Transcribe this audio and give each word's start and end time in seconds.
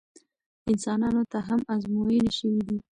انسانانو 0.69 1.23
ته 1.31 1.37
هم 1.47 1.61
ازموینې 1.73 2.31
شوي 2.37 2.61
دي. 2.67 2.77